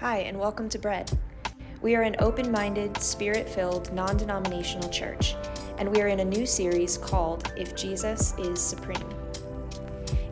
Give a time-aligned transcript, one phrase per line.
[0.00, 1.10] Hi, and welcome to Bread.
[1.82, 5.34] We are an open minded, spirit filled, non denominational church,
[5.76, 9.12] and we are in a new series called If Jesus is Supreme.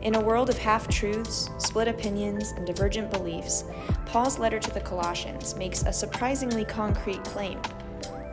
[0.03, 3.65] In a world of half truths, split opinions, and divergent beliefs,
[4.05, 7.59] Paul's letter to the Colossians makes a surprisingly concrete claim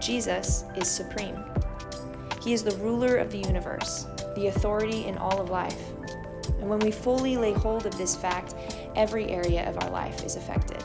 [0.01, 1.43] Jesus is supreme.
[2.45, 4.07] He is the ruler of the universe,
[4.37, 5.82] the authority in all of life.
[6.61, 8.55] And when we fully lay hold of this fact,
[8.95, 10.85] every area of our life is affected.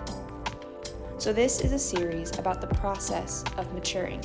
[1.20, 4.24] So, this is a series about the process of maturing.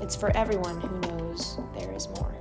[0.00, 2.34] It's for everyone who knows there is more.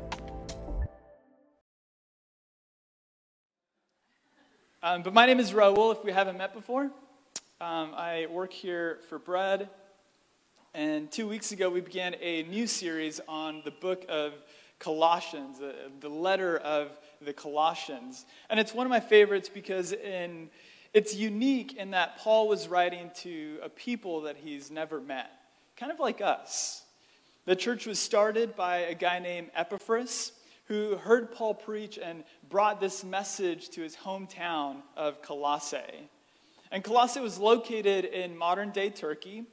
[4.82, 6.84] Um, but my name is Raul, if we haven't met before.
[7.60, 9.68] Um, I work here for Bread.
[10.74, 14.32] And two weeks ago, we began a new series on the book of
[14.80, 18.26] Colossians, the, the letter of the Colossians.
[18.50, 20.50] And it's one of my favorites because in,
[20.96, 25.30] it's unique in that Paul was writing to a people that he's never met,
[25.76, 26.84] kind of like us.
[27.44, 30.32] The church was started by a guy named Epaphras
[30.70, 36.10] who heard Paul preach and brought this message to his hometown of Colossae.
[36.72, 39.44] And Colossae was located in modern day Turkey.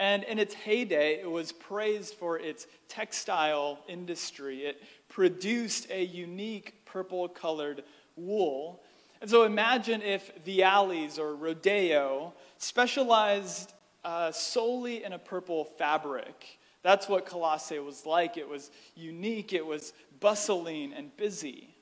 [0.00, 4.66] And in its heyday, it was praised for its textile industry.
[4.66, 7.84] It produced a unique purple colored
[8.16, 8.82] wool.
[9.20, 13.72] And so imagine if Vialli's or Rodeo specialized
[14.04, 16.58] uh, solely in a purple fabric.
[16.82, 18.36] That's what Colossae was like.
[18.36, 21.74] It was unique, it was bustling and busy.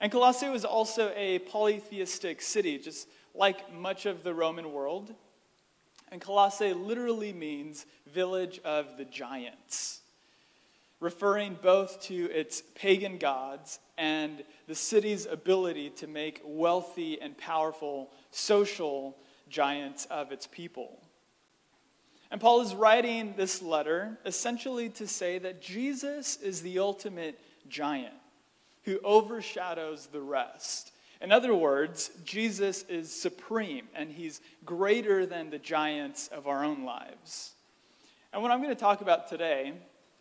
[0.00, 5.14] And Colossae was also a polytheistic city, just like much of the Roman world.
[6.10, 10.00] And Colossae literally means village of the giants,
[11.00, 18.10] referring both to its pagan gods and the city's ability to make wealthy and powerful
[18.30, 19.16] social
[19.48, 21.00] giants of its people.
[22.30, 28.14] And Paul is writing this letter essentially to say that Jesus is the ultimate giant
[28.82, 30.92] who overshadows the rest.
[31.20, 36.84] In other words, Jesus is supreme and he's greater than the giants of our own
[36.84, 37.54] lives.
[38.32, 39.72] And what I'm going to talk about today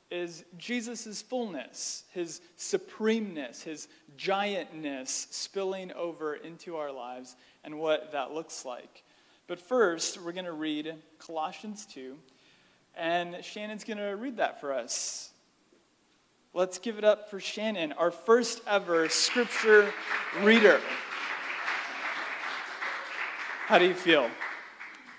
[0.09, 3.87] is Jesus' fullness, his supremeness, his
[4.17, 9.03] giantness spilling over into our lives and what that looks like.
[9.47, 12.17] But first, we're going to read Colossians 2,
[12.95, 15.31] and Shannon's going to read that for us.
[16.53, 19.91] Let's give it up for Shannon, our first ever scripture
[20.41, 20.81] reader.
[23.67, 24.29] How do you feel?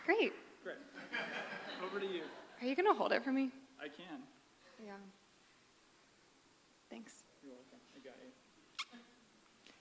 [0.07, 0.33] Great.
[0.65, 0.77] Great.
[1.85, 2.23] Over to you.
[2.61, 3.51] Are you going to hold it for me?
[3.79, 4.21] I can.
[4.85, 4.93] Yeah.
[6.91, 7.25] Thanks.
[7.43, 7.79] You're welcome.
[7.95, 8.99] I got you.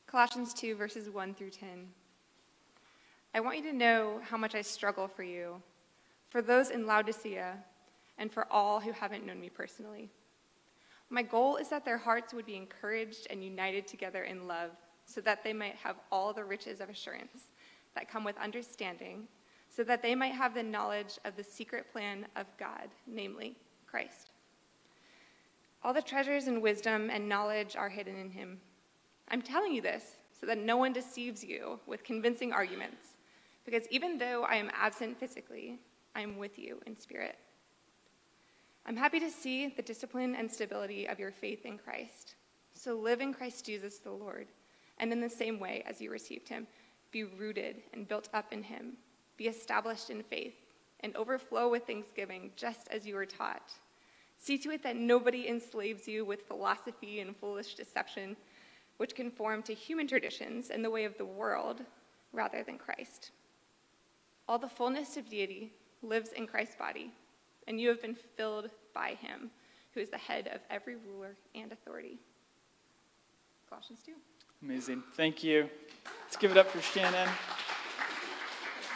[0.07, 1.87] Colossians 2, verses 1 through 10.
[3.33, 5.61] I want you to know how much I struggle for you,
[6.29, 7.57] for those in Laodicea,
[8.17, 10.09] and for all who haven't known me personally.
[11.09, 14.71] My goal is that their hearts would be encouraged and united together in love,
[15.05, 17.51] so that they might have all the riches of assurance
[17.95, 19.27] that come with understanding,
[19.69, 23.55] so that they might have the knowledge of the secret plan of God, namely
[23.85, 24.26] Christ.
[25.83, 28.59] All the treasures and wisdom and knowledge are hidden in him.
[29.29, 33.05] I'm telling you this so that no one deceives you with convincing arguments,
[33.65, 35.79] because even though I am absent physically,
[36.15, 37.37] I am with you in spirit.
[38.85, 42.35] I'm happy to see the discipline and stability of your faith in Christ.
[42.73, 44.47] So live in Christ Jesus the Lord,
[44.99, 46.67] and in the same way as you received him,
[47.11, 48.93] be rooted and built up in him,
[49.35, 50.55] be established in faith,
[51.01, 53.73] and overflow with thanksgiving, just as you were taught.
[54.47, 58.37] See to it that nobody enslaves you with philosophy and foolish deception,
[58.95, 61.81] which conform to human traditions and the way of the world
[62.31, 63.31] rather than Christ.
[64.47, 67.11] All the fullness of deity lives in Christ's body
[67.67, 69.51] and you have been filled by him,
[69.93, 72.17] who is the head of every ruler and authority.
[73.69, 74.13] Colossians 2.
[74.63, 75.03] Amazing.
[75.15, 75.69] Thank you.
[76.23, 77.27] Let's give it up for Shannon.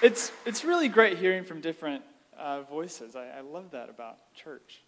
[0.01, 2.05] It's, it's really great hearing from different
[2.37, 3.17] uh, voices.
[3.17, 4.79] I, I, love that about church.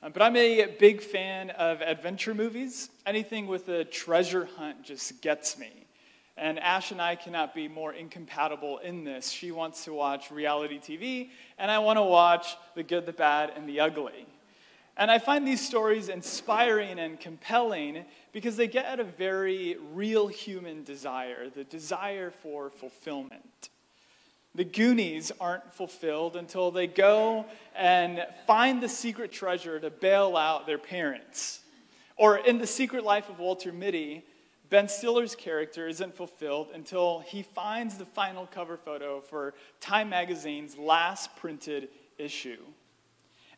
[0.00, 2.88] Uh, but I'm a big fan of adventure movies.
[3.04, 5.72] Anything with a treasure hunt just gets me.
[6.36, 9.28] And Ash and I cannot be more incompatible in this.
[9.28, 13.52] She wants to watch reality TV, and I want to watch the good, the bad,
[13.56, 14.26] and the ugly.
[14.96, 20.28] And I find these stories inspiring and compelling because they get at a very real
[20.28, 23.70] human desire the desire for fulfillment.
[24.58, 27.46] The Goonies aren't fulfilled until they go
[27.76, 31.60] and find the secret treasure to bail out their parents.
[32.16, 34.24] Or in The Secret Life of Walter Mitty,
[34.68, 40.76] Ben Stiller's character isn't fulfilled until he finds the final cover photo for Time magazine's
[40.76, 42.58] last printed issue.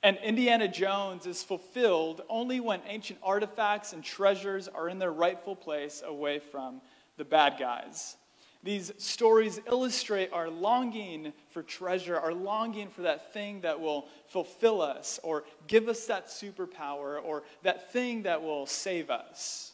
[0.02, 5.56] And Indiana Jones is fulfilled only when ancient artifacts and treasures are in their rightful
[5.56, 6.82] place away from
[7.16, 8.16] the bad guys.
[8.62, 14.82] These stories illustrate our longing for treasure, our longing for that thing that will fulfill
[14.82, 19.72] us or give us that superpower or that thing that will save us.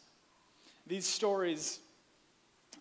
[0.85, 1.79] These stories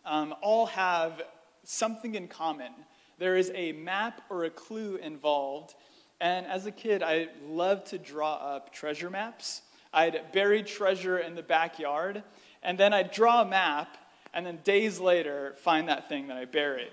[0.04, 1.22] um, all have
[1.64, 2.72] something in common.
[3.18, 5.74] There is a map or a clue involved.
[6.20, 9.62] And as a kid, I loved to draw up treasure maps.
[9.92, 12.22] I'd bury treasure in the backyard,
[12.62, 13.96] and then I'd draw a map
[14.36, 16.92] and then days later find that thing that I buried.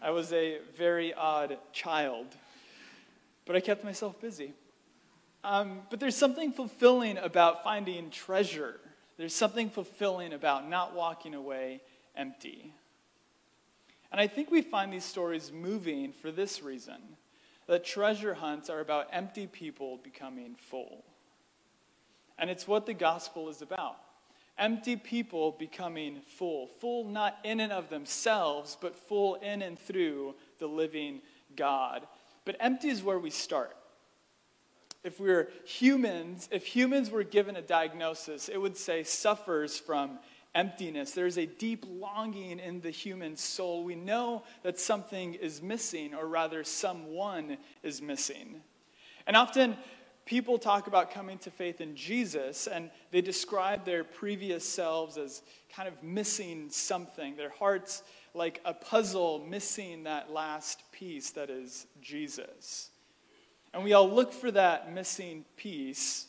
[0.00, 2.26] I was a very odd child,
[3.46, 4.54] but I kept myself busy.
[5.42, 8.78] Um, but there's something fulfilling about finding treasure.
[9.18, 11.82] There's something fulfilling about not walking away
[12.14, 12.72] empty.
[14.12, 17.00] And I think we find these stories moving for this reason
[17.66, 21.02] that treasure hunts are about empty people becoming full.
[22.38, 23.96] And it's what the gospel is about.
[24.56, 26.68] Empty people becoming full.
[26.80, 31.20] Full not in and of themselves, but full in and through the living
[31.56, 32.06] God.
[32.44, 33.76] But empty is where we start.
[35.02, 40.18] If we're humans, if humans were given a diagnosis, it would say suffers from
[40.54, 41.10] emptiness.
[41.10, 43.84] There's a deep longing in the human soul.
[43.84, 48.62] We know that something is missing, or rather, someone is missing.
[49.26, 49.76] And often,
[50.24, 55.42] people talk about coming to faith in Jesus and they describe their previous selves as
[55.74, 58.02] kind of missing something, their hearts
[58.34, 62.90] like a puzzle missing that last piece that is Jesus.
[63.72, 66.26] And we all look for that missing piece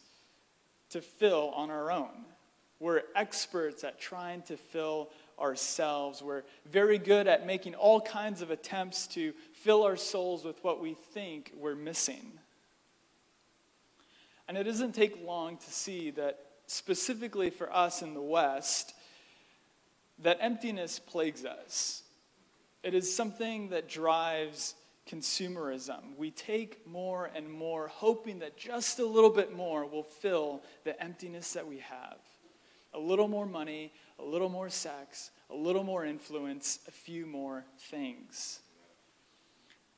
[0.90, 2.26] to fill on our own.
[2.80, 5.10] We're experts at trying to fill
[5.40, 6.22] ourselves.
[6.22, 10.82] We're very good at making all kinds of attempts to fill our souls with what
[10.82, 12.32] we think we're missing.
[14.48, 18.94] And it doesn't take long to see that, specifically for us in the West,
[20.20, 22.04] that emptiness plagues us.
[22.84, 24.76] It is something that drives
[25.10, 26.16] consumerism.
[26.18, 31.00] We take more and more, hoping that just a little bit more will fill the
[31.02, 32.18] emptiness that we have.
[32.94, 37.66] A little more money, a little more sex, a little more influence, a few more
[37.78, 38.62] things.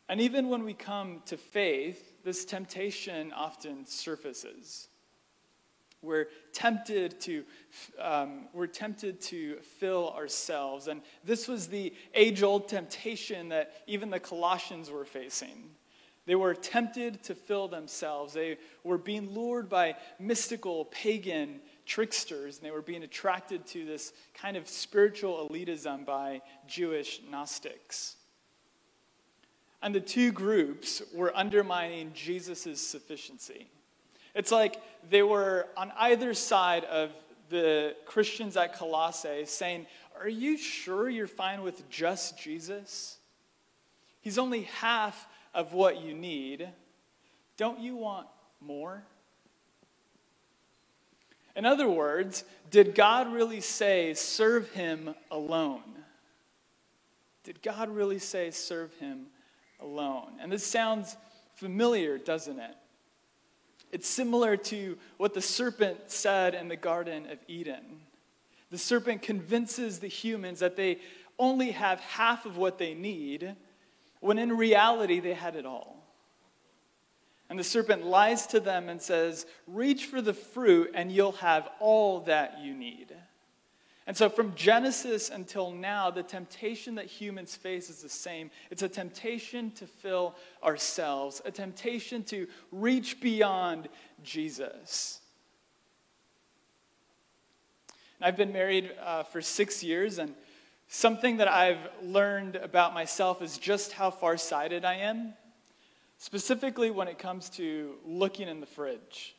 [0.09, 4.87] And even when we come to faith, this temptation often surfaces.
[6.01, 7.43] We're tempted to,
[7.99, 10.87] um, we're tempted to fill ourselves.
[10.87, 15.71] And this was the age old temptation that even the Colossians were facing.
[16.27, 18.33] They were tempted to fill themselves.
[18.33, 24.13] They were being lured by mystical, pagan tricksters, and they were being attracted to this
[24.33, 28.17] kind of spiritual elitism by Jewish Gnostics.
[29.81, 33.67] And the two groups were undermining Jesus' sufficiency.
[34.33, 37.11] It's like they were on either side of
[37.49, 39.85] the Christians at Colossae saying,
[40.19, 43.17] Are you sure you're fine with just Jesus?
[44.21, 46.67] He's only half of what you need.
[47.55, 48.27] Don't you want
[48.61, 49.03] more?
[51.55, 55.81] In other words, did God really say, serve him alone?
[57.43, 59.27] Did God really say, serve him
[59.79, 60.33] alone.
[60.39, 61.17] And this sounds
[61.55, 62.75] familiar, doesn't it?
[63.91, 68.01] It's similar to what the serpent said in the Garden of Eden.
[68.69, 70.99] The serpent convinces the humans that they
[71.39, 73.55] only have half of what they need,
[74.19, 75.97] when in reality they had it all.
[77.49, 81.69] And the serpent lies to them and says, Reach for the fruit, and you'll have
[81.79, 83.13] all that you need.
[84.07, 88.49] And so, from Genesis until now, the temptation that humans face is the same.
[88.71, 90.33] It's a temptation to fill
[90.63, 93.89] ourselves, a temptation to reach beyond
[94.23, 95.19] Jesus.
[98.21, 100.33] I've been married uh, for six years, and
[100.87, 105.33] something that I've learned about myself is just how farsighted I am,
[106.17, 109.36] specifically when it comes to looking in the fridge.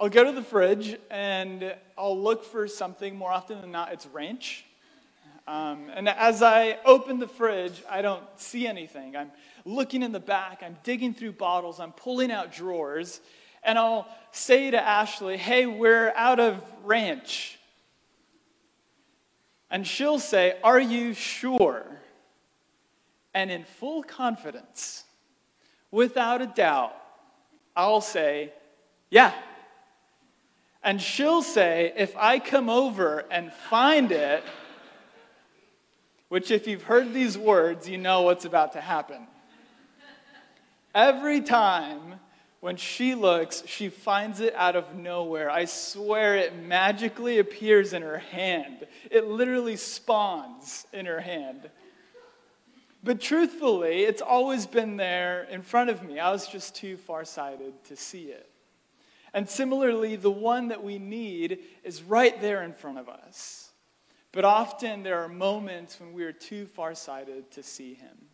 [0.00, 3.16] I'll go to the fridge and I'll look for something.
[3.16, 4.64] More often than not, it's ranch.
[5.48, 9.16] Um, and as I open the fridge, I don't see anything.
[9.16, 9.32] I'm
[9.64, 13.20] looking in the back, I'm digging through bottles, I'm pulling out drawers,
[13.64, 17.58] and I'll say to Ashley, Hey, we're out of ranch.
[19.68, 21.84] And she'll say, Are you sure?
[23.34, 25.02] And in full confidence,
[25.90, 26.94] without a doubt,
[27.74, 28.52] I'll say,
[29.10, 29.32] Yeah,
[30.88, 34.42] And she'll say, if I come over and find it,
[36.30, 39.26] which, if you've heard these words, you know what's about to happen.
[40.94, 42.14] Every time
[42.60, 45.50] when she looks, she finds it out of nowhere.
[45.50, 48.86] I swear it magically appears in her hand.
[49.10, 51.68] It literally spawns in her hand.
[53.04, 56.18] But truthfully, it's always been there in front of me.
[56.18, 58.48] I was just too farsighted to see it.
[59.34, 63.70] And similarly, the one that we need is right there in front of us.
[64.32, 68.28] But often there are moments when we are too farsighted to see him.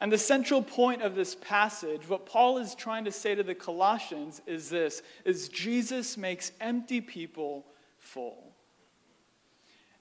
[0.00, 3.54] And the central point of this passage, what Paul is trying to say to the
[3.54, 7.66] Colossians is this is Jesus makes empty people
[7.98, 8.54] full.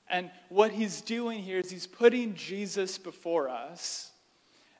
[0.09, 4.11] And what he's doing here is he's putting Jesus before us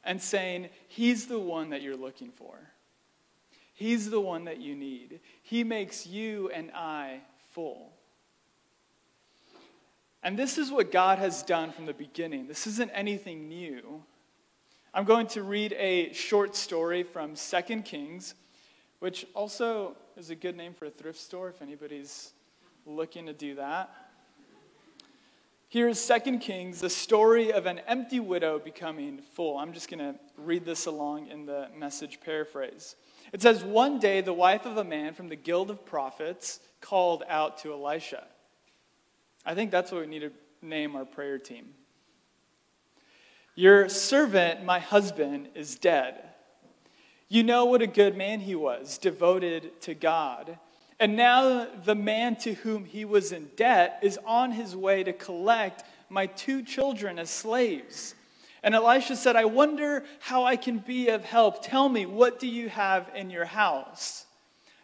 [0.03, 2.55] and saying, He's the one that you're looking for.
[3.79, 5.21] He's the one that you need.
[5.41, 7.21] He makes you and I
[7.53, 7.93] full.
[10.21, 12.45] And this is what God has done from the beginning.
[12.45, 14.03] This isn't anything new.
[14.93, 18.35] I'm going to read a short story from Second Kings,
[18.99, 22.33] which also is a good name for a thrift store if anybody's
[22.85, 23.95] looking to do that.
[25.69, 29.57] Here's Second Kings, the story of an empty widow becoming full.
[29.57, 32.97] I'm just going to read this along in the message paraphrase.
[33.31, 37.23] It says, One day the wife of a man from the guild of prophets called
[37.27, 38.25] out to Elisha.
[39.45, 40.31] I think that's what we need to
[40.61, 41.69] name our prayer team.
[43.55, 46.23] Your servant, my husband, is dead.
[47.27, 50.57] You know what a good man he was, devoted to God.
[50.99, 55.13] And now the man to whom he was in debt is on his way to
[55.13, 58.15] collect my two children as slaves.
[58.63, 61.63] And Elisha said, I wonder how I can be of help.
[61.63, 64.25] Tell me, what do you have in your house?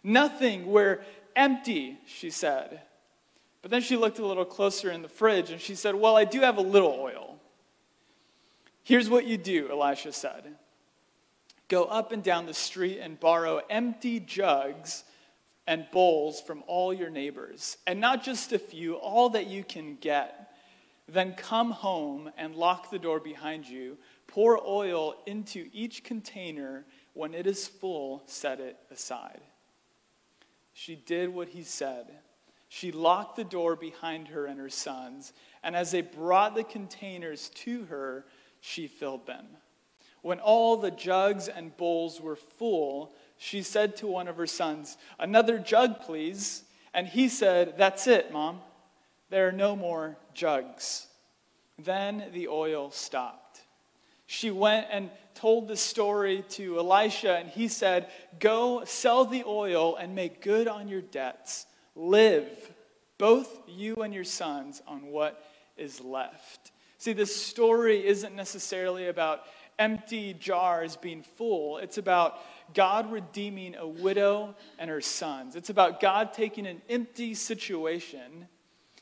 [0.04, 0.68] Nothing.
[0.68, 1.02] We're
[1.36, 2.82] empty, she said.
[3.62, 6.24] But then she looked a little closer in the fridge and she said, Well, I
[6.24, 7.40] do have a little oil.
[8.84, 10.56] Here's what you do, Elisha said
[11.68, 15.04] go up and down the street and borrow empty jugs
[15.68, 19.96] and bowls from all your neighbors, and not just a few, all that you can
[19.96, 20.45] get.
[21.08, 23.98] Then come home and lock the door behind you.
[24.28, 26.86] Pour oil into each container.
[27.14, 29.42] When it is full, set it aside.
[30.74, 32.08] She did what he said.
[32.68, 35.32] She locked the door behind her and her sons,
[35.64, 38.26] and as they brought the containers to her,
[38.60, 39.46] she filled them.
[40.22, 44.98] When all the jugs and bowls were full, she said to one of her sons,
[45.20, 46.64] Another jug, please.
[46.94, 48.60] And he said, That's it, Mom.
[49.30, 51.08] There are no more jugs.
[51.78, 53.62] Then the oil stopped.
[54.28, 59.96] She went and told the story to Elisha, and he said, Go sell the oil
[59.96, 61.66] and make good on your debts.
[61.96, 62.72] Live,
[63.18, 65.44] both you and your sons, on what
[65.78, 66.72] is left.
[66.98, 69.42] See, this story isn't necessarily about
[69.78, 72.40] empty jars being full, it's about
[72.74, 75.56] God redeeming a widow and her sons.
[75.56, 78.48] It's about God taking an empty situation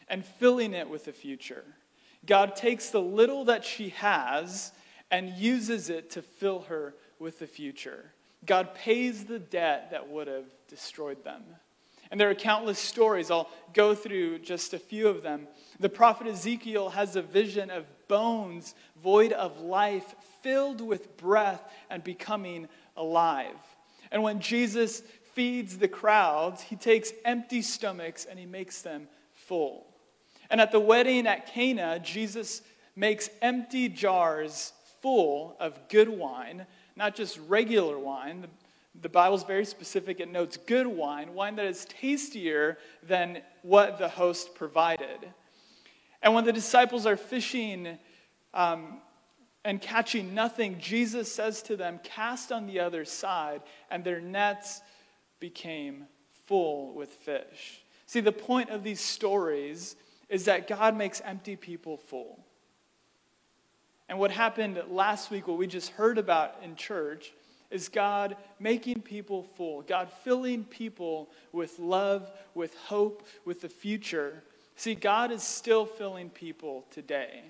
[0.08, 1.64] and filling it with a future.
[2.26, 4.72] God takes the little that she has
[5.12, 8.06] and uses it to fill her with the future.
[8.46, 11.44] God pays the debt that would have destroyed them.
[12.12, 13.32] And there are countless stories.
[13.32, 15.48] I'll go through just a few of them.
[15.80, 22.04] The prophet Ezekiel has a vision of bones void of life, filled with breath, and
[22.04, 23.56] becoming alive.
[24.12, 25.02] And when Jesus
[25.34, 29.88] feeds the crowds, he takes empty stomachs and he makes them full.
[30.50, 32.62] And at the wedding at Cana, Jesus
[32.96, 38.48] makes empty jars full of good wine, not just regular wine.
[39.02, 40.20] The Bible's very specific.
[40.20, 45.34] It notes good wine, wine that is tastier than what the host provided.
[46.22, 47.98] And when the disciples are fishing
[48.54, 49.02] um,
[49.66, 54.82] and catching nothing, Jesus says to them, Cast on the other side, and their nets
[55.40, 56.06] became
[56.46, 57.84] full with fish.
[58.06, 59.96] See, the point of these stories
[60.34, 62.44] is that God makes empty people full.
[64.10, 67.32] And what happened last week, what we just heard about in church,
[67.70, 74.42] is God making people full, God filling people with love, with hope, with the future.
[74.76, 77.44] See, God is still filling people today.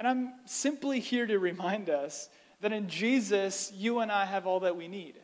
[0.00, 2.28] And I'm simply here to remind us
[2.60, 5.14] that in Jesus, you and I have all that we need.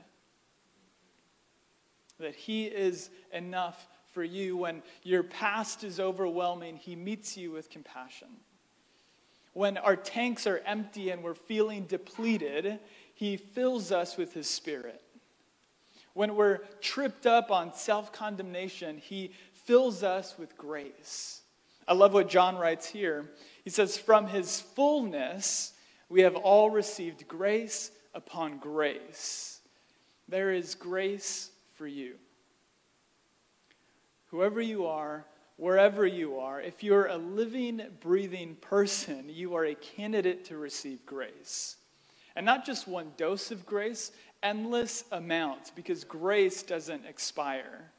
[2.21, 4.57] That He is enough for you.
[4.57, 8.29] When your past is overwhelming, He meets you with compassion.
[9.55, 12.79] When our tanks are empty and we're feeling depleted,
[13.15, 15.01] he fills us with His Spirit.
[16.15, 21.43] When we're tripped up on self condemnation, He fills us with grace.
[21.87, 23.31] I love what John writes here.
[23.65, 25.73] He says, From His fullness,
[26.09, 29.61] we have all received grace upon grace.
[30.29, 32.15] There is grace for you.
[34.33, 35.27] Whoever you are,
[35.59, 41.05] wherever you are, if you're a living, breathing person, you are a candidate to receive
[41.05, 41.77] grace.
[42.35, 44.11] And not just one dose of grace,
[44.43, 47.93] endless amounts, because grace doesn't expire.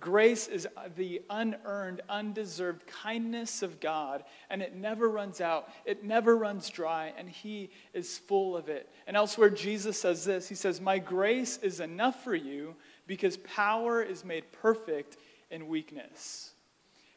[0.00, 6.36] Grace is the unearned, undeserved kindness of God, and it never runs out, it never
[6.36, 8.88] runs dry, and He is full of it.
[9.06, 12.74] And elsewhere, Jesus says this He says, My grace is enough for you
[13.06, 15.16] because power is made perfect
[15.50, 16.52] in weakness.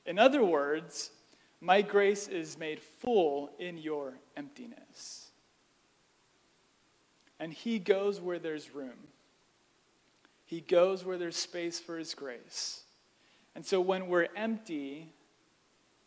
[0.06, 1.12] In other words,
[1.62, 5.28] my grace is made full in your emptiness.
[7.40, 9.08] And He goes where there's room.
[10.46, 12.84] He goes where there's space for His grace.
[13.56, 15.10] And so when we're empty,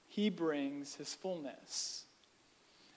[0.08, 2.04] He brings His fullness.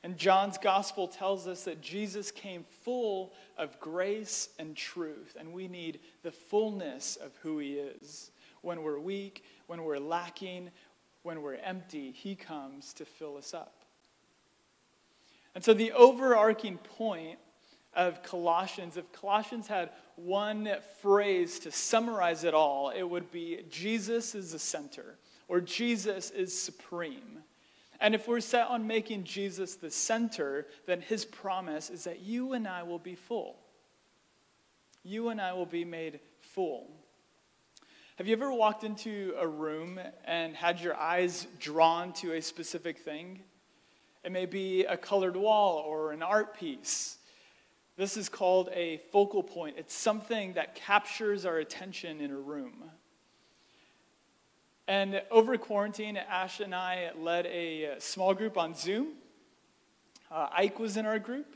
[0.04, 5.68] And John's gospel tells us that Jesus came full of grace and truth, and we
[5.68, 8.32] need the fullness of who He is.
[8.62, 10.72] When we're weak, when we're lacking,
[11.24, 13.84] when we're empty, He comes to fill us up.
[15.56, 17.40] And so, the overarching point
[17.94, 20.70] of Colossians, if Colossians had one
[21.02, 26.58] phrase to summarize it all, it would be Jesus is the center, or Jesus is
[26.58, 27.44] supreme.
[28.00, 32.54] And if we're set on making Jesus the center, then his promise is that you
[32.54, 33.58] and I will be full.
[35.04, 36.90] You and I will be made full.
[38.20, 42.98] Have you ever walked into a room and had your eyes drawn to a specific
[42.98, 43.40] thing?
[44.26, 47.18] It may be a colored wall or an art piece.
[47.96, 49.78] This is called a focal point.
[49.78, 52.92] It's something that captures our attention in a room.
[54.90, 59.14] And over quarantine, Ash and I led a small group on Zoom.
[60.30, 61.56] Uh, Ike was in our group.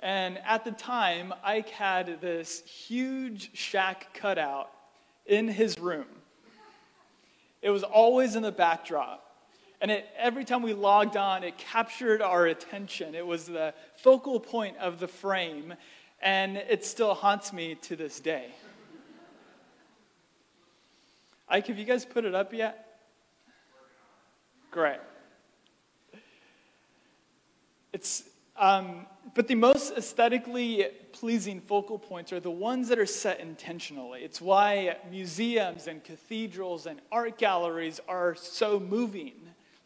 [0.00, 4.70] And at the time, Ike had this huge Shaq cutout
[5.26, 6.06] in his room.
[7.60, 9.24] It was always in the backdrop.
[9.80, 13.14] And it, every time we logged on, it captured our attention.
[13.14, 15.74] It was the focal point of the frame,
[16.20, 18.46] and it still haunts me to this day.
[21.48, 23.00] Ike, have you guys put it up yet?
[24.70, 25.00] Great.
[27.92, 28.22] It's,
[28.56, 34.22] um, but the most aesthetically pleasing focal points are the ones that are set intentionally.
[34.22, 39.32] It's why museums and cathedrals and art galleries are so moving.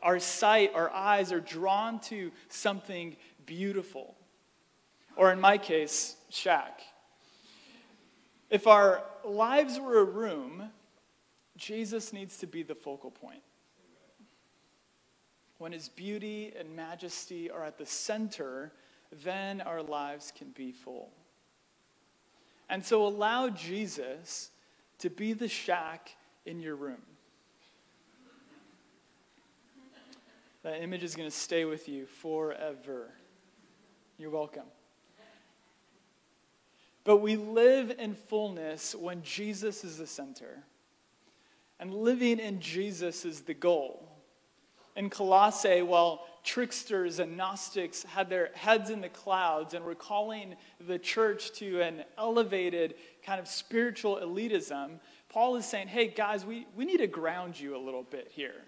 [0.03, 4.17] Our sight, our eyes are drawn to something beautiful.
[5.17, 6.81] Or in my case, Shaq.
[8.51, 10.71] If our lives were a room,
[11.57, 13.43] Jesus needs to be the focal point.
[15.59, 18.73] When his beauty and majesty are at the center,
[19.23, 21.11] then our lives can be full.
[22.69, 24.51] And so allow Jesus
[24.99, 26.01] to be the Shaq
[26.45, 27.03] in your room.
[30.63, 33.11] That image is going to stay with you forever.
[34.19, 34.65] You're welcome.
[37.05, 40.65] But we live in fullness when Jesus is the center.
[41.79, 44.09] And living in Jesus is the goal.
[44.97, 50.55] In Colossae, while tricksters and Gnostics had their heads in the clouds and were calling
[50.87, 56.67] the church to an elevated kind of spiritual elitism, Paul is saying, hey, guys, we,
[56.77, 58.63] we need to ground you a little bit here.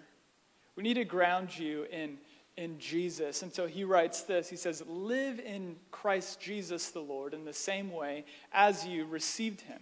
[0.75, 2.19] We need to ground you in,
[2.57, 3.43] in Jesus.
[3.43, 7.53] And so he writes this He says, Live in Christ Jesus the Lord in the
[7.53, 9.81] same way as you received him.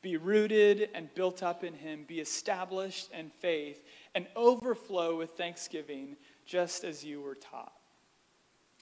[0.00, 6.16] Be rooted and built up in him, be established in faith, and overflow with thanksgiving
[6.48, 7.72] just as you were taught.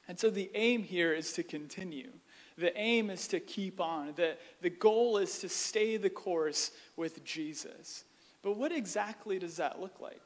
[0.09, 2.13] And so the aim here is to continue.
[2.57, 4.13] The aim is to keep on.
[4.15, 8.05] The, the goal is to stay the course with Jesus.
[8.41, 10.23] But what exactly does that look like?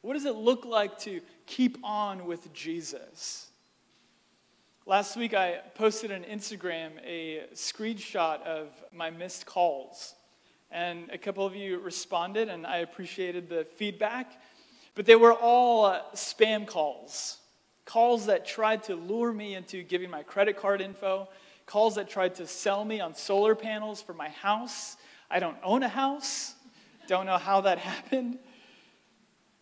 [0.00, 3.50] What does it look like to keep on with Jesus?
[4.86, 10.14] Last week, I posted on Instagram a screenshot of my missed calls.
[10.70, 14.40] And a couple of you responded, and I appreciated the feedback.
[15.00, 17.38] But they were all uh, spam calls
[17.86, 21.26] calls that tried to lure me into giving my credit card info,
[21.64, 24.98] calls that tried to sell me on solar panels for my house.
[25.30, 26.54] I don't own a house,
[27.06, 28.38] don't know how that happened.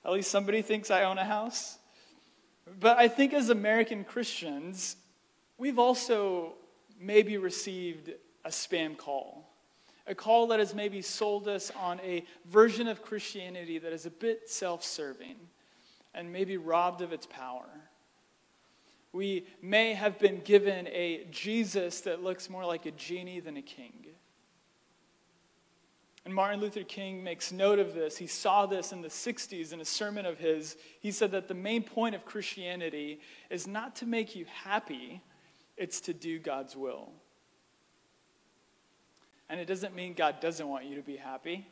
[0.04, 1.78] At least somebody thinks I own a house.
[2.80, 4.96] But I think as American Christians,
[5.56, 6.54] we've also
[7.00, 8.10] maybe received
[8.44, 9.47] a spam call
[10.08, 14.10] a call that has maybe sold us on a version of Christianity that is a
[14.10, 15.36] bit self serving
[16.14, 17.68] and maybe robbed of its power.
[19.12, 23.62] We may have been given a Jesus that looks more like a genie than a
[23.62, 24.06] king.
[26.24, 28.18] And Martin Luther King makes note of this.
[28.18, 30.76] He saw this in the 60s in a sermon of his.
[31.00, 35.22] He said that the main point of Christianity is not to make you happy,
[35.78, 37.12] it's to do God's will.
[39.50, 41.66] And it doesn't mean God doesn't want you to be happy.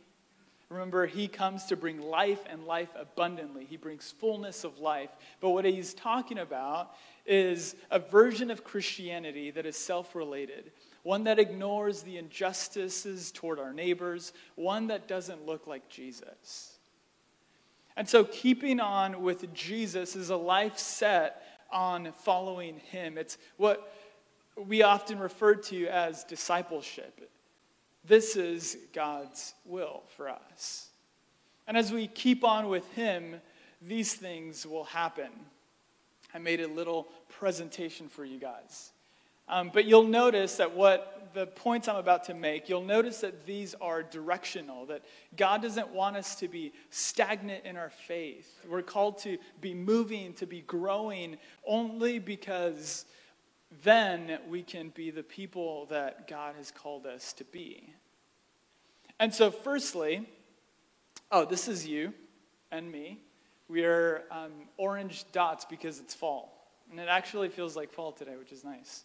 [0.68, 3.64] Remember, he comes to bring life and life abundantly.
[3.64, 5.10] He brings fullness of life.
[5.40, 10.72] But what he's talking about is a version of Christianity that is self related,
[11.04, 16.72] one that ignores the injustices toward our neighbors, one that doesn't look like Jesus.
[17.96, 23.18] And so, keeping on with Jesus is a life set on following him.
[23.18, 23.92] It's what
[24.56, 27.30] we often refer to as discipleship.
[28.06, 30.88] This is God's will for us.
[31.66, 33.40] And as we keep on with Him,
[33.82, 35.30] these things will happen.
[36.32, 38.92] I made a little presentation for you guys.
[39.48, 43.46] Um, but you'll notice that what the points I'm about to make, you'll notice that
[43.46, 45.02] these are directional, that
[45.36, 48.60] God doesn't want us to be stagnant in our faith.
[48.68, 53.04] We're called to be moving, to be growing, only because
[53.82, 57.92] then we can be the people that God has called us to be.
[59.18, 60.28] And so, firstly,
[61.32, 62.12] oh, this is you
[62.70, 63.20] and me.
[63.68, 66.52] We are um, orange dots because it's fall.
[66.90, 69.04] And it actually feels like fall today, which is nice.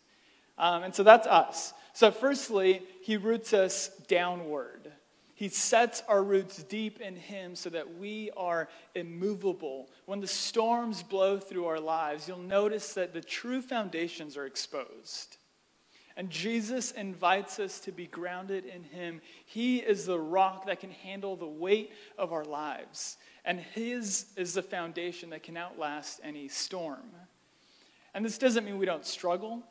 [0.58, 1.74] Um, and so that's us.
[1.94, 4.81] So, firstly, he roots us downward.
[5.42, 9.90] He sets our roots deep in Him so that we are immovable.
[10.06, 15.38] When the storms blow through our lives, you'll notice that the true foundations are exposed.
[16.16, 19.20] And Jesus invites us to be grounded in Him.
[19.48, 23.18] He is the rock that can handle the weight of our lives.
[23.44, 27.10] And His is the foundation that can outlast any storm.
[28.14, 29.64] And this doesn't mean we don't struggle,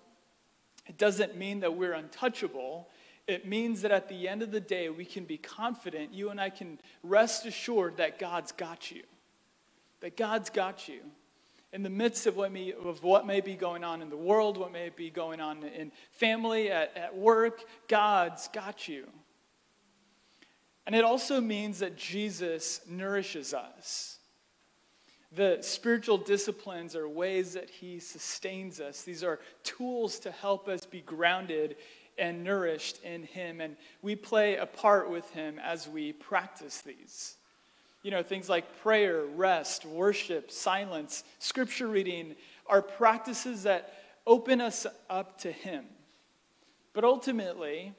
[0.89, 2.89] it doesn't mean that we're untouchable.
[3.31, 6.41] It means that at the end of the day, we can be confident, you and
[6.41, 9.05] I can rest assured that God's got you.
[10.01, 11.01] That God's got you.
[11.73, 14.57] In the midst of what, may, of what may be going on in the world,
[14.59, 19.07] what may be going on in family, at, at work, God's got you.
[20.85, 24.19] And it also means that Jesus nourishes us.
[25.31, 29.03] The spiritual disciplines are ways that he sustains us.
[29.03, 31.77] These are tools to help us be grounded
[32.19, 33.61] and nourished in Him.
[33.61, 37.37] And we play a part with Him as we practice these.
[38.03, 42.35] You know, things like prayer, rest, worship, silence, scripture reading
[42.67, 43.95] are practices that
[44.27, 45.85] open us up to Him.
[46.93, 47.95] But ultimately,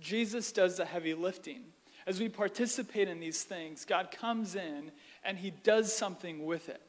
[0.00, 1.64] Jesus does the heavy lifting.
[2.06, 4.90] As we participate in these things, God comes in
[5.22, 6.80] and He does something with it.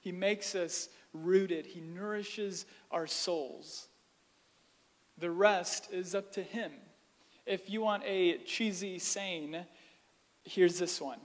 [0.00, 3.88] He makes us rooted, He nourishes our souls.
[5.20, 6.72] The rest is up to Him.
[7.46, 9.56] If you want a cheesy saying,
[10.44, 11.20] here's this one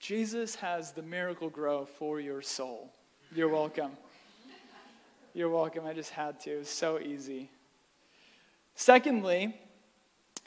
[0.00, 2.92] Jesus has the Miracle-Gro for your soul.
[3.34, 3.92] You're welcome.
[5.32, 5.86] You're welcome.
[5.86, 6.54] I just had to.
[6.54, 7.50] It was so easy.
[8.74, 9.54] Secondly,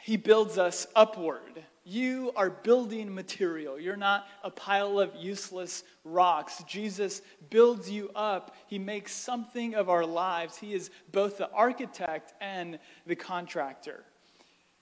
[0.02, 1.64] he builds us upward.
[1.86, 3.78] You are building material.
[3.78, 6.64] You're not a pile of useless rocks.
[6.68, 8.56] Jesus builds you up.
[8.68, 10.58] He makes something of our lives.
[10.58, 14.06] He is both the architect and the contractor.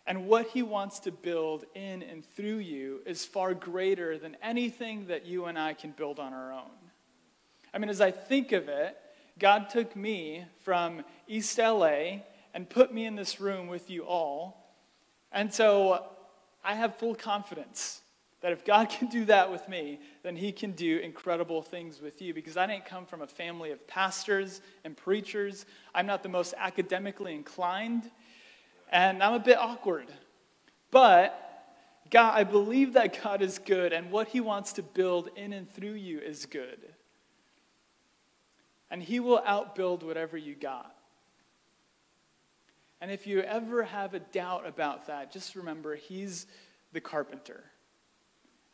[0.05, 5.07] And what he wants to build in and through you is far greater than anything
[5.07, 6.69] that you and I can build on our own.
[7.73, 8.97] I mean, as I think of it,
[9.39, 12.19] God took me from East LA
[12.53, 14.75] and put me in this room with you all.
[15.31, 16.10] And so
[16.63, 18.01] I have full confidence
[18.41, 22.21] that if God can do that with me, then He can do incredible things with
[22.21, 22.33] you.
[22.33, 25.65] Because I didn't come from a family of pastors and preachers.
[25.95, 28.09] I'm not the most academically inclined,
[28.91, 30.07] and I'm a bit awkward.
[30.89, 31.47] But
[32.09, 35.71] God, I believe that God is good, and what He wants to build in and
[35.71, 36.79] through you is good.
[38.89, 40.93] And He will outbuild whatever you got.
[43.01, 46.45] And if you ever have a doubt about that, just remember He's
[46.93, 47.63] the carpenter.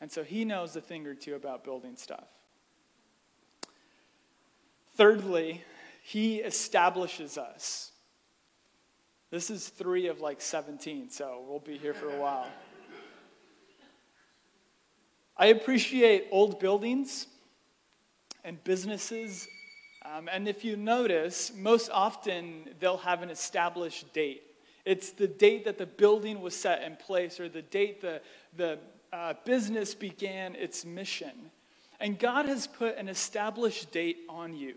[0.01, 2.27] And so He knows a thing or two about building stuff.
[4.95, 5.63] Thirdly,
[6.03, 7.93] He establishes us.
[9.31, 12.47] This is three of like 17, so we'll be here for a while.
[15.37, 17.27] I appreciate old buildings
[18.43, 19.47] and businesses
[20.15, 24.43] um, and if you notice, most often they'll have an established date.
[24.85, 28.21] It's the date that the building was set in place or the date the,
[28.55, 28.79] the
[29.11, 31.51] uh, business began its mission.
[31.99, 34.75] And God has put an established date on you.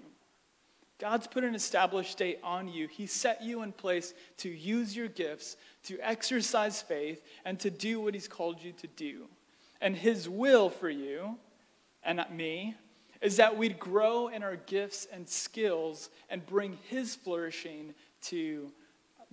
[0.99, 2.89] God's put an established date on you.
[2.89, 8.01] He set you in place to use your gifts, to exercise faith, and to do
[8.01, 9.27] what He's called you to do.
[9.81, 11.39] And His will for you,
[12.03, 12.75] and not me,
[13.21, 18.73] is that we'd grow in our gifts and skills and bring His flourishing to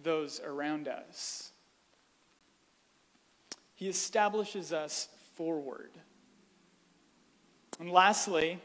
[0.02, 1.52] those around us.
[3.76, 5.92] He establishes us forward.
[7.80, 8.60] And lastly,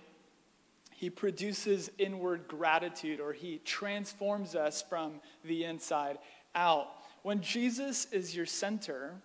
[1.03, 6.19] he produces inward gratitude or he transforms us from the inside
[6.55, 6.89] out.
[7.23, 9.17] When Jesus is your center,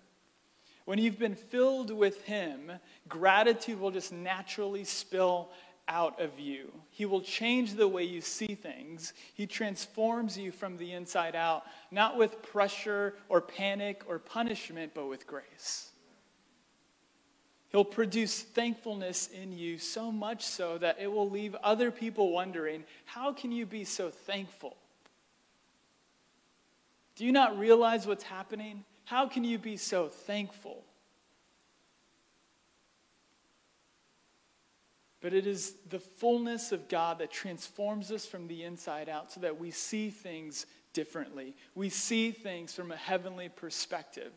[0.86, 2.72] when you've been filled with him,
[3.08, 5.50] gratitude will just naturally spill
[5.88, 6.72] out of you.
[6.90, 9.14] He will change the way you see things.
[9.34, 15.08] He transforms you from the inside out, not with pressure or panic or punishment, but
[15.08, 15.92] with grace.
[17.70, 22.86] He'll produce thankfulness in you so much so that it will leave other people wondering,
[23.06, 24.78] how can you be so thankful?
[27.16, 28.84] Do you not realize what's happening?
[29.04, 30.84] How can you be so thankful?
[35.28, 39.42] But it is the fullness of God that transforms us from the inside out so
[39.42, 41.54] that we see things differently.
[41.76, 44.32] We see things from a heavenly perspective.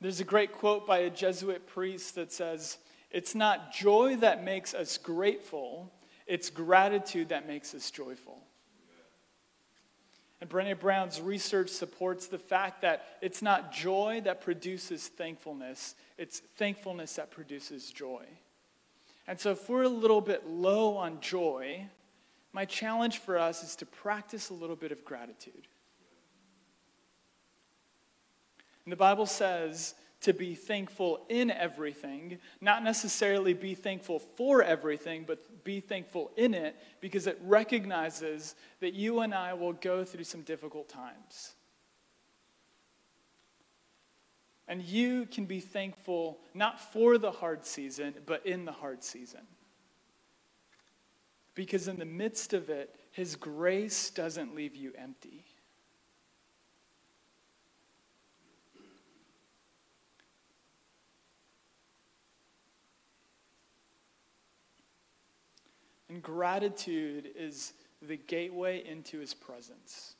[0.00, 2.78] There's a great quote by a Jesuit priest that says,
[3.12, 5.92] It's not joy that makes us grateful,
[6.26, 8.42] it's gratitude that makes us joyful.
[10.40, 16.40] And Brene Brown's research supports the fact that it's not joy that produces thankfulness, it's
[16.56, 18.26] thankfulness that produces joy.
[19.26, 21.86] And so, if we're a little bit low on joy,
[22.52, 25.66] my challenge for us is to practice a little bit of gratitude.
[28.84, 35.24] And the Bible says to be thankful in everything, not necessarily be thankful for everything,
[35.26, 40.24] but be thankful in it because it recognizes that you and I will go through
[40.24, 41.54] some difficult times.
[44.66, 49.42] And you can be thankful not for the hard season, but in the hard season.
[51.54, 55.44] Because in the midst of it, His grace doesn't leave you empty.
[66.14, 70.14] And gratitude is the gateway into his presence.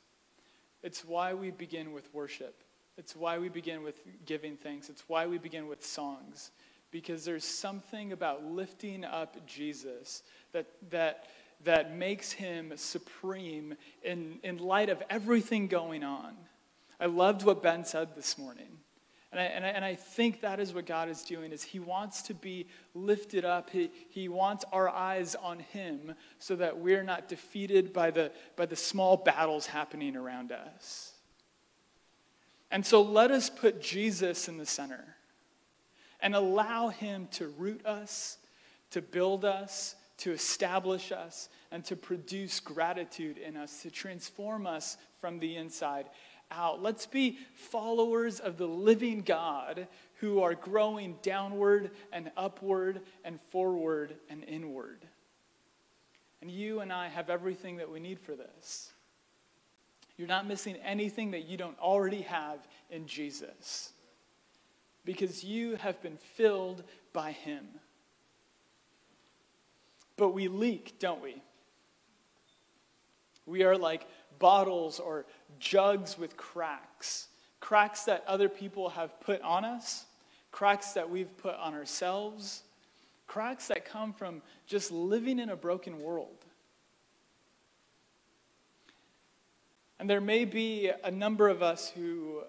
[0.82, 2.63] It's why we begin with worship.
[2.96, 4.88] It's why we begin with giving thanks.
[4.88, 6.50] It's why we begin with songs.
[6.90, 11.26] Because there's something about lifting up Jesus that, that,
[11.64, 16.34] that makes him supreme in, in light of everything going on.
[17.00, 18.78] I loved what Ben said this morning.
[19.32, 21.80] And I, and I, and I, think that is what God is doing is he
[21.80, 23.68] wants to be lifted up.
[23.68, 28.66] He, he wants our eyes on him so that we're not defeated by the, by
[28.66, 31.13] the small battles happening around us.
[32.74, 35.14] And so let us put Jesus in the center
[36.18, 38.36] and allow him to root us,
[38.90, 44.96] to build us, to establish us, and to produce gratitude in us, to transform us
[45.20, 46.06] from the inside
[46.50, 46.82] out.
[46.82, 54.16] Let's be followers of the living God who are growing downward and upward and forward
[54.28, 55.06] and inward.
[56.42, 58.93] And you and I have everything that we need for this.
[60.16, 63.92] You're not missing anything that you don't already have in Jesus
[65.04, 67.66] because you have been filled by Him.
[70.16, 71.42] But we leak, don't we?
[73.46, 74.06] We are like
[74.38, 75.26] bottles or
[75.58, 77.28] jugs with cracks.
[77.60, 80.04] Cracks that other people have put on us,
[80.52, 82.62] cracks that we've put on ourselves,
[83.26, 86.43] cracks that come from just living in a broken world.
[90.04, 92.42] And there may be a number of us who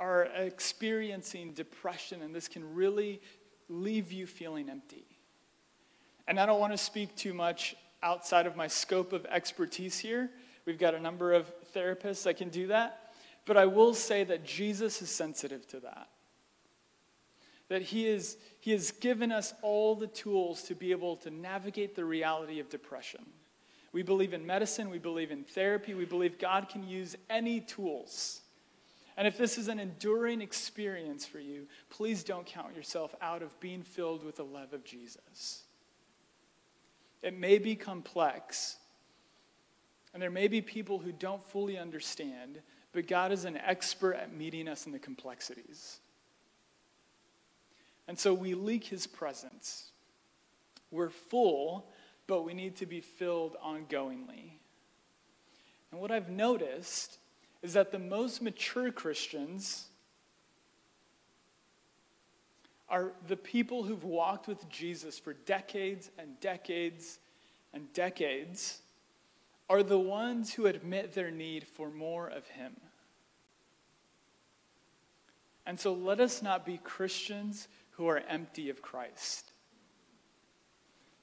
[0.00, 3.20] are experiencing depression, and this can really
[3.68, 5.04] leave you feeling empty.
[6.26, 10.30] And I don't want to speak too much outside of my scope of expertise here.
[10.64, 13.10] We've got a number of therapists that can do that.
[13.44, 16.08] But I will say that Jesus is sensitive to that.
[17.68, 21.94] That he, is, he has given us all the tools to be able to navigate
[21.94, 23.26] the reality of depression.
[23.96, 28.42] We believe in medicine, we believe in therapy, we believe God can use any tools.
[29.16, 33.58] And if this is an enduring experience for you, please don't count yourself out of
[33.58, 35.62] being filled with the love of Jesus.
[37.22, 38.76] It may be complex,
[40.12, 42.60] And there may be people who don't fully understand,
[42.92, 46.00] but God is an expert at meeting us in the complexities.
[48.06, 49.90] And so we leak his presence.
[50.90, 51.90] We're full,
[52.26, 54.52] but we need to be filled ongoingly.
[55.90, 57.18] And what I've noticed
[57.62, 59.86] is that the most mature Christians
[62.88, 67.18] are the people who've walked with Jesus for decades and decades
[67.72, 68.80] and decades
[69.68, 72.76] are the ones who admit their need for more of Him.
[75.66, 79.50] And so let us not be Christians who are empty of Christ.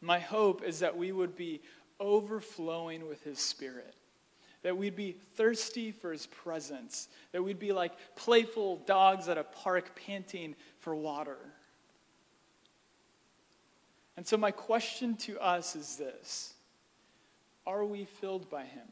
[0.03, 1.61] My hope is that we would be
[1.97, 3.95] overflowing with His Spirit,
[4.61, 9.45] that we'd be thirsty for His presence, that we'd be like playful dogs at a
[9.45, 11.37] park panting for water.
[14.17, 16.53] And so, my question to us is this
[17.65, 18.87] Are we filled by Him?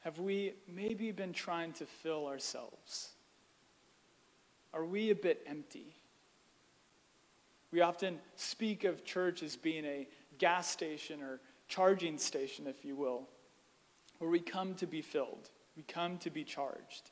[0.00, 3.12] Have we maybe been trying to fill ourselves?
[4.74, 5.97] Are we a bit empty?
[7.70, 12.96] We often speak of church as being a gas station or charging station, if you
[12.96, 13.28] will,
[14.18, 17.10] where we come to be filled, we come to be charged.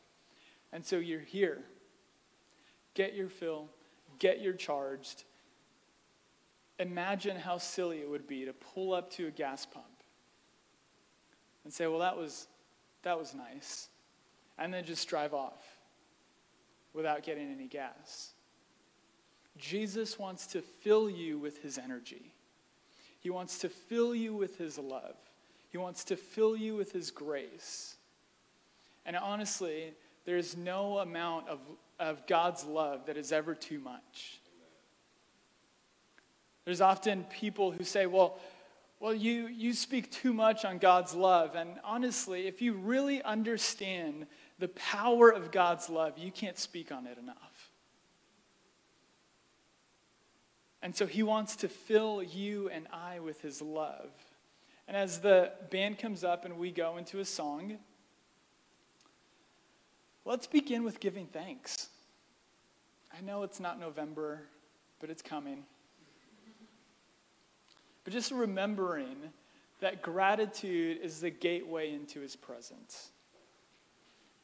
[0.73, 1.63] And so you're here.
[2.95, 3.69] Get your fill,
[4.19, 5.25] get your charged.
[6.79, 9.85] Imagine how silly it would be to pull up to a gas pump
[11.65, 12.47] and say, well, that was,
[13.03, 13.89] that was nice,
[14.59, 15.79] and then just drive off
[16.95, 18.33] without getting any gas.
[19.59, 22.33] Jesus wants to fill you with his energy.
[23.21, 25.17] He wants to fill you with his love.
[25.71, 27.97] He wants to fill you with his grace.
[29.05, 31.61] And honestly, there's no amount of,
[31.99, 34.41] of God's love that is ever too much.
[36.65, 38.39] There's often people who say, well,
[38.99, 41.55] well, you, you speak too much on God's love.
[41.55, 44.27] And honestly, if you really understand
[44.59, 47.37] the power of God's love, you can't speak on it enough.
[50.87, 54.09] And so he wants to fill you and I with his love.
[54.87, 57.79] And as the band comes up and we go into a song,
[60.25, 61.89] let's begin with giving thanks.
[63.13, 64.43] I know it's not November,
[65.01, 65.65] but it's coming.
[68.05, 69.17] But just remembering
[69.81, 73.09] that gratitude is the gateway into his presence.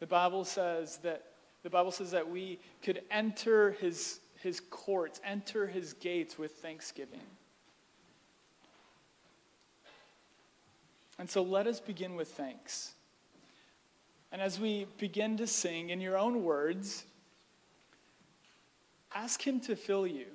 [0.01, 1.23] The Bible says that
[1.63, 7.21] the Bible says that we could enter his, his courts, enter his gates with thanksgiving.
[11.19, 12.93] And so let us begin with thanks.
[14.33, 17.05] And as we begin to sing in your own words,
[19.15, 20.27] ask him to fill you.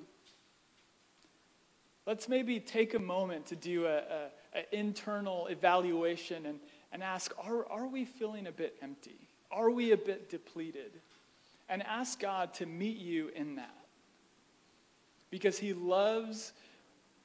[2.06, 6.58] Let's maybe take a moment to do an internal evaluation and,
[6.92, 9.28] and ask are, are we feeling a bit empty?
[9.50, 10.92] Are we a bit depleted?
[11.68, 13.77] And ask God to meet you in that.
[15.30, 16.52] Because He loves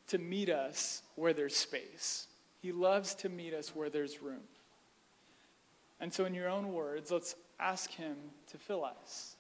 [0.08, 2.28] to meet us where there's space,
[2.62, 4.44] He loves to meet us where there's room.
[6.00, 8.16] And so, in your own words, let's ask Him
[8.52, 9.33] to fill us.